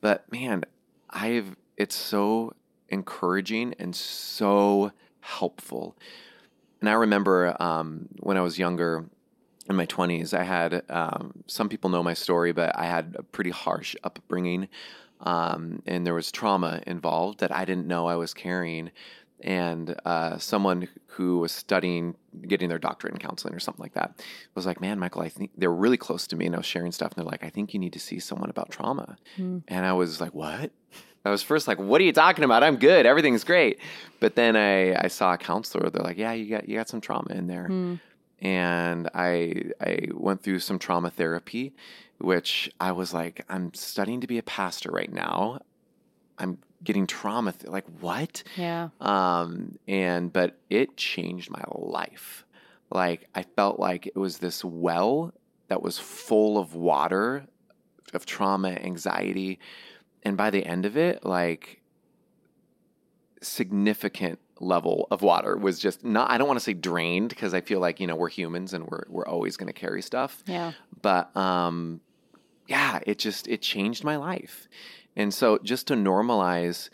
[0.00, 0.64] But man,
[1.10, 2.54] I've it's so
[2.88, 5.96] encouraging and so helpful.
[6.80, 9.06] And I remember um, when I was younger,
[9.68, 13.22] in my 20s, I had um, some people know my story, but I had a
[13.22, 14.68] pretty harsh upbringing.
[15.20, 18.90] Um, and there was trauma involved that I didn't know I was carrying.
[19.40, 22.14] And uh, someone who was studying,
[22.46, 24.22] getting their doctorate in counseling or something like that,
[24.54, 26.46] was like, Man, Michael, I think they're really close to me.
[26.46, 27.12] And I was sharing stuff.
[27.12, 29.16] And they're like, I think you need to see someone about trauma.
[29.38, 29.62] Mm.
[29.68, 30.72] And I was like, What?
[31.26, 32.62] I was first like, "What are you talking about?
[32.62, 33.06] I'm good.
[33.06, 33.78] Everything's great."
[34.20, 35.88] But then I I saw a counselor.
[35.88, 37.98] They're like, "Yeah, you got you got some trauma in there."
[38.44, 41.74] And I I went through some trauma therapy,
[42.18, 45.60] which I was like, I'm studying to be a pastor right now.
[46.38, 47.52] I'm getting trauma.
[47.52, 48.42] Th- like what?
[48.56, 48.90] Yeah.
[49.00, 52.44] um, and but it changed my life.
[52.90, 55.32] Like I felt like it was this well
[55.68, 57.46] that was full of water,
[58.12, 59.58] of trauma, anxiety,
[60.22, 61.80] and by the end of it, like
[63.40, 66.30] significant level of water was just not.
[66.30, 68.86] I don't want to say drained because I feel like you know we're humans and
[68.86, 70.72] we're we're always going to carry stuff Yeah.
[71.02, 72.00] but um
[72.68, 74.68] yeah it just it changed my life
[75.16, 76.88] and so just to normalize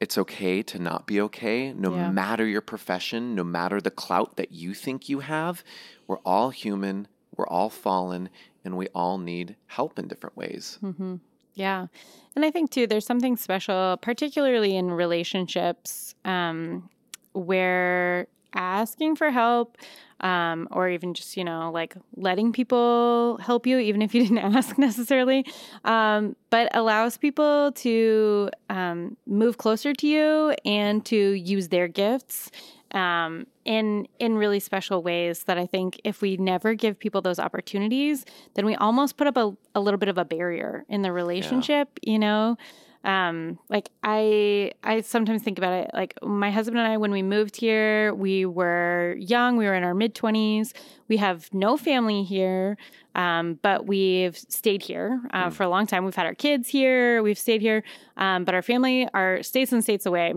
[0.00, 2.10] it's okay to not be okay no Yeah.
[2.10, 5.62] matter your profession no matter the clout that you think you have
[6.06, 8.28] we're all human we're all fallen
[8.64, 11.16] and we all need help in different ways Mm-hmm.
[11.54, 11.86] Yeah.
[12.34, 16.88] And I think too, there's something special, particularly in relationships, um,
[17.32, 19.76] where asking for help,
[20.20, 24.38] um, or even just, you know, like letting people help you, even if you didn't
[24.38, 25.44] ask necessarily,
[25.84, 32.50] um, but allows people to um, move closer to you and to use their gifts
[32.94, 37.38] um, in in really special ways that I think if we never give people those
[37.38, 41.12] opportunities, then we almost put up a, a little bit of a barrier in the
[41.12, 42.56] relationship, you know.
[43.02, 47.22] Um, like I I sometimes think about it like my husband and I when we
[47.22, 50.72] moved here, we were young, we were in our mid 20s.
[51.08, 52.78] We have no family here.
[53.14, 56.04] Um, but we've stayed here uh, for a long time.
[56.04, 57.22] We've had our kids here.
[57.22, 57.84] We've stayed here,
[58.16, 60.34] um, but our family are states and states away.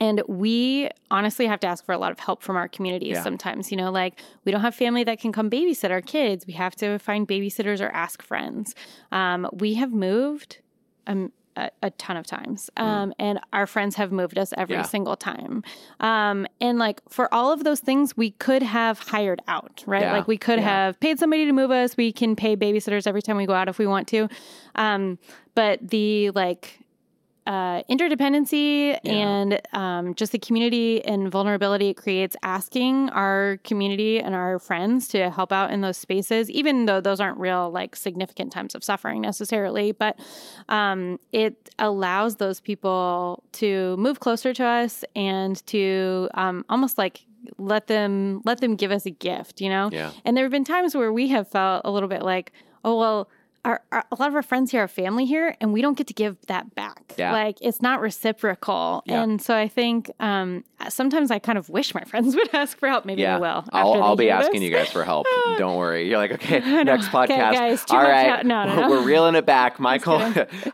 [0.00, 3.22] And we honestly have to ask for a lot of help from our communities Yeah.
[3.22, 3.70] sometimes.
[3.70, 6.46] You know, like we don't have family that can come babysit our kids.
[6.46, 8.74] We have to find babysitters or ask friends.
[9.12, 10.58] Um, we have moved
[11.06, 14.82] um, a, a ton of times, um, and our friends have moved us every Yeah.
[14.82, 15.64] single time.
[15.98, 20.02] Um, and like for all of those things, we could have hired out, right?
[20.02, 20.12] Yeah.
[20.12, 21.96] Like we could have paid somebody to move us.
[21.96, 24.28] We can pay babysitters every time we go out if we want to.
[24.76, 25.18] Um,
[25.54, 26.78] but the like
[27.50, 34.34] uh, interdependency and um, just the community and vulnerability it creates asking our community and
[34.34, 38.52] our friends to help out in those spaces even though those aren't real like significant
[38.52, 40.14] times of suffering necessarily but
[40.68, 47.26] um, it allows those people to move closer to us and to um, almost like
[47.58, 50.12] let them let them give us a gift you know Yeah.
[50.24, 52.52] and there have been times where we have felt a little bit like
[52.84, 53.28] oh well
[53.64, 56.06] our, our, a lot of our friends here are family here, and we don't get
[56.06, 57.14] to give that back.
[57.18, 57.32] Yeah.
[57.32, 59.22] Like it's not reciprocal, Yeah.
[59.22, 62.88] and so I think um, sometimes I kind of wish my friends would ask for
[62.88, 63.04] help.
[63.04, 63.64] Maybe yeah, they will.
[63.72, 64.70] I'll, I'll be asking this.
[64.70, 65.26] you guys for help.
[65.58, 66.08] Don't worry.
[66.08, 67.52] You're like, okay, next Okay, podcast.
[67.52, 68.90] guys, too All right, no, no, no.
[68.90, 69.78] we're reeling it back.
[69.78, 70.20] Michael,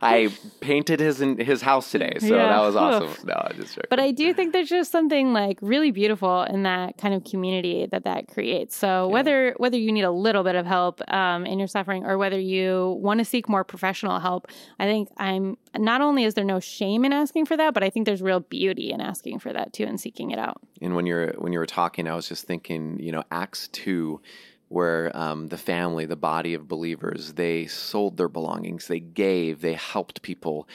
[0.03, 3.09] I painted his his house today, so that was awesome.
[3.11, 3.25] Oof.
[3.25, 3.89] No, I'm just joking.
[3.91, 7.87] But I do think there's just something like really beautiful in that kind of community
[7.91, 8.77] that that creates.
[8.77, 12.17] So whether whether you need a little bit of help um, in your suffering or
[12.19, 16.45] whether you want to seek more professional help, I think I'm not only is there
[16.45, 19.53] no shame in asking for that, but I think there's real beauty in asking for
[19.53, 20.61] that too and seeking it out.
[20.81, 24.21] And when you're when you were talking, I was just thinking, you know, Acts two,
[24.69, 29.75] where um, the family, the body of believers, they sold their belongings, they gave, they
[29.75, 30.69] helped people.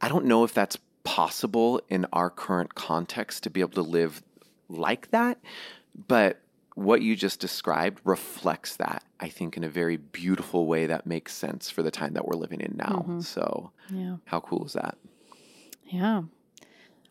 [0.00, 4.22] I don't know if that's possible in our current context to be able to live
[4.68, 5.38] like that,
[6.06, 6.40] but
[6.78, 9.02] what you just described reflects that.
[9.18, 12.38] I think in a very beautiful way that makes sense for the time that we're
[12.38, 13.18] living in now.
[13.20, 14.16] So, Yeah.
[14.26, 14.96] how cool is that?
[15.86, 16.22] Yeah.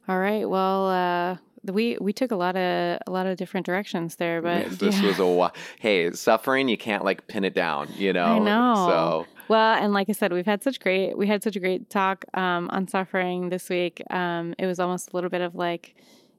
[0.07, 0.49] All right.
[0.49, 4.63] Well, uh, we we took a lot of a lot of different directions there, but
[4.63, 5.07] Yes, this yeah.
[5.07, 6.69] was a hey suffering.
[6.69, 8.25] You can't like pin it down, you know.
[8.25, 8.73] I know.
[8.87, 11.89] So Well, and like I said, we've had such great we had such a great
[11.89, 14.01] talk um, on suffering this week.
[14.09, 15.95] Um, it was almost a little bit of like,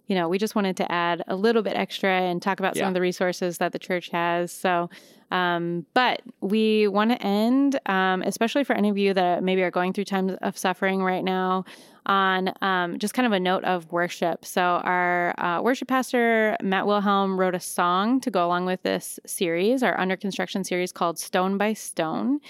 [0.08, 2.88] you know, we just wanted to add a little bit extra and talk about some
[2.88, 4.50] of the resources that the church has.
[4.50, 4.88] So,
[5.30, 9.70] um, but we want to end, um, especially for any of you that maybe are
[9.70, 11.66] going through times of suffering right now,
[12.06, 14.46] on um, just kind of a note of worship.
[14.46, 19.20] So, our uh, worship pastor, Matt Wilhelm, wrote a song to go along with this
[19.26, 22.40] series, our under construction series called Stone by Stone.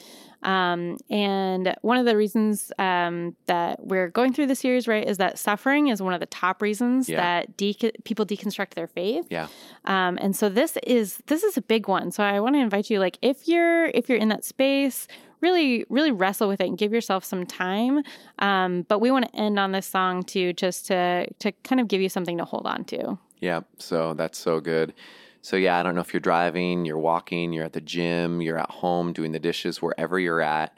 [0.42, 5.18] Um, and one of the reasons um, that we're going through the series, right, is
[5.18, 7.16] that suffering is one of the top reasons Yeah.
[7.20, 9.26] that de- people deconstruct their faith.
[9.30, 9.48] yeah,
[9.84, 12.10] Um, and so this is this is a big one.
[12.12, 15.08] So I want to invite you, like, if you're if you're in that space,
[15.40, 18.02] really really wrestle with it and give yourself some time.
[18.38, 21.88] Um, but we want to end on this song too, just to to kind of
[21.88, 23.18] give you something to hold on to.
[23.40, 23.60] yeah.
[23.78, 24.94] So that's so good.
[25.48, 28.58] So yeah, I don't know if you're driving, you're walking, you're at the gym, you're
[28.58, 30.76] at home doing the dishes, wherever you're at.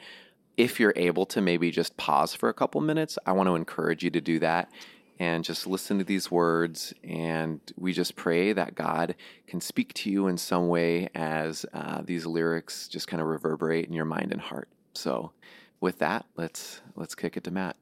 [0.55, 4.01] if you're able to maybe just pause for a couple minutes, I want to encourage
[4.01, 4.71] you to do that
[5.19, 6.93] and just listen to these words.
[7.03, 9.15] And we just pray that God
[9.45, 13.87] can speak to you in some way as uh, these lyrics just kind of reverberate
[13.87, 14.69] in your mind and heart.
[14.93, 15.33] So,
[15.81, 17.75] with that, let's let's kick it to Matt.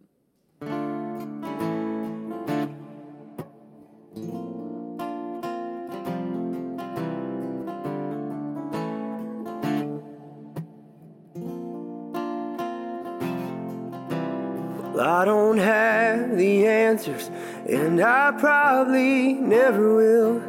[15.20, 17.30] I don't have the answers,
[17.68, 20.42] and I probably never will.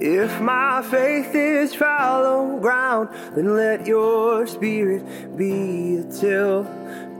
[0.00, 6.64] If my faith is fallow ground, then let your spirit be a till.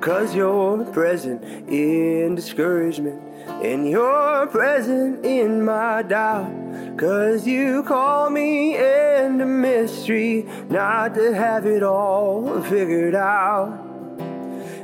[0.00, 3.20] Cause you're present in discouragement,
[3.62, 6.50] and you're present in my doubt.
[6.96, 13.87] Cause you call me into mystery, not to have it all figured out.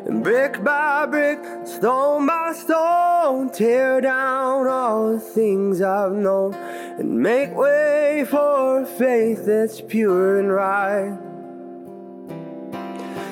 [0.06, 7.22] And brick by brick, stone by stone, tear down all the things I've known and
[7.22, 11.18] make way for a faith that's pure and right.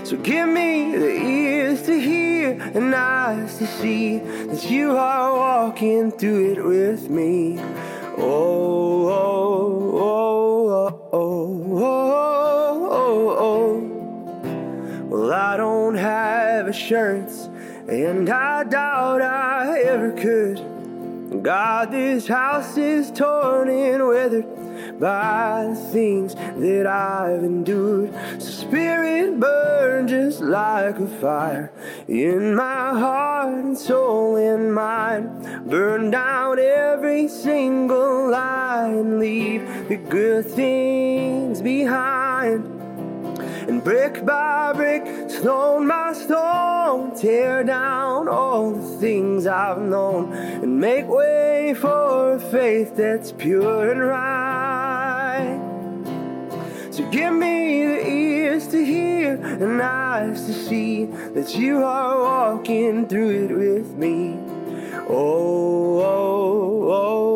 [0.05, 6.11] So give me the ears to hear and eyes to see that you are walking
[6.11, 7.59] through it with me.
[8.17, 13.92] Oh, oh, oh, oh, oh, oh, oh, oh.
[15.13, 17.51] Well, I don't have assurance,
[17.87, 21.43] and I doubt I ever could.
[21.43, 28.15] God, this house is torn and weathered by the things that I've endured.
[28.41, 31.71] So, Spirit, burn just like a fire
[32.09, 35.69] in my heart and soul and mind.
[35.69, 42.82] Burn down every single lie and leave the good things behind.
[43.73, 50.79] And brick by brick, stone by stone, tear down all the things I've known and
[50.79, 55.57] make way for a faith that's pure and right.
[56.91, 63.09] So give me the ears to hear and eyes to see that you are walking
[63.09, 64.37] through it with me.
[65.09, 67.32] Oh, oh, oh,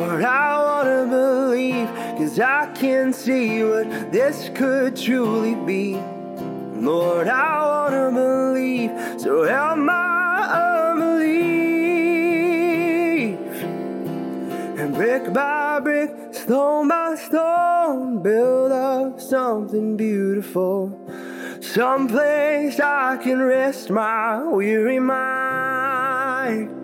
[0.00, 1.86] Lord, I want to believe,
[2.16, 6.00] cause I can see what this could truly be.
[6.80, 8.90] Lord, I want to believe,
[9.20, 11.28] so help my unbelief.
[14.80, 20.98] And brick by brick, stone by stone, build up something beautiful.
[21.60, 26.79] Someplace I can rest my weary mind.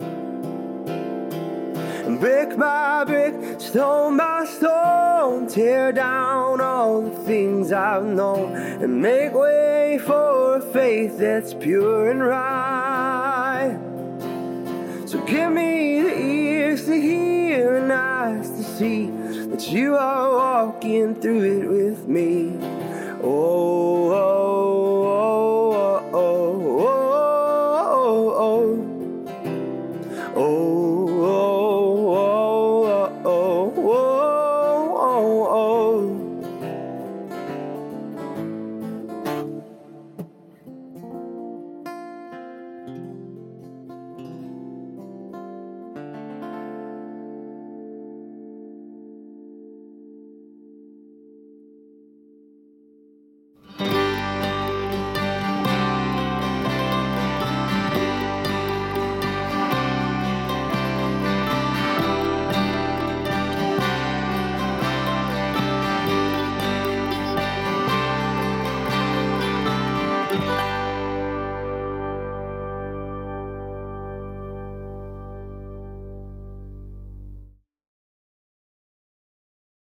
[2.20, 9.34] Brick by brick, stone by stone, tear down all the things I've known and make
[9.34, 13.78] way for a faith that's pure and right.
[15.06, 19.06] So give me the ears to hear and eyes to see
[19.50, 22.56] that you are walking through it with me.
[23.22, 24.35] Oh, oh